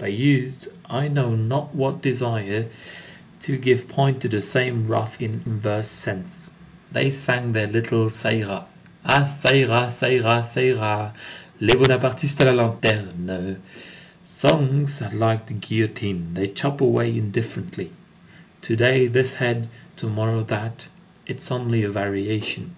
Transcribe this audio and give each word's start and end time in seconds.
They 0.00 0.10
used 0.10 0.68
I 0.84 1.08
know 1.08 1.34
not 1.34 1.74
what 1.74 2.02
desires 2.02 2.66
to 3.40 3.56
give 3.56 3.88
point 3.88 4.20
to 4.20 4.28
the 4.28 4.42
same 4.42 4.86
wrath 4.86 5.18
in 5.18 5.40
inverse 5.46 5.86
sense. 5.88 6.50
They 6.92 7.08
sang 7.08 7.52
their 7.52 7.66
little 7.68 8.08
_Ça 8.10 8.38
ira:_— 8.38 8.66
Ah! 9.06 9.24
ça 9.24 9.50
ira 9.50 9.86
ça 9.90 10.08
ira 10.12 10.42
ça 10.42 10.60
ira! 10.62 11.14
Les 11.60 11.74
Bonapartistes 11.74 12.38
à 12.42 12.54
la 12.54 12.66
lanterne! 12.66 13.62
Songs 14.22 15.00
are 15.00 15.14
like 15.14 15.46
the 15.46 15.54
guillotine; 15.54 16.34
they 16.34 16.48
chop 16.48 16.82
away 16.82 17.08
indifferently, 17.08 17.90
to 18.60 18.76
day 18.76 19.06
this 19.06 19.36
head, 19.40 19.70
to 19.96 20.06
morrow 20.06 20.42
that. 20.44 20.88
It 21.26 21.38
is 21.38 21.50
only 21.50 21.82
a 21.82 21.88
variation. 21.88 22.76